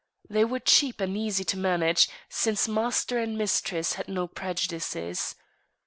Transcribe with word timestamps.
They 0.27 0.43
were 0.45 0.57
cheap 0.57 0.99
and 0.99 1.15
easy 1.15 1.43
to 1.43 1.57
manage, 1.57 2.09
since 2.27 2.67
master 2.67 3.19
and 3.19 3.37
mistress 3.37 3.93
had 3.93 4.07
no 4.07 4.25
prejudices. 4.25 5.35